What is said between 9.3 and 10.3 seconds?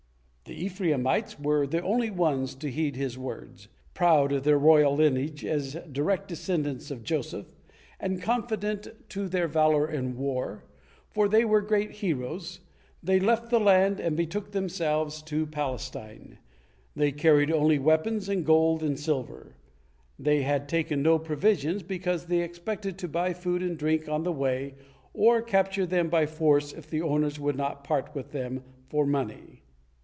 valor in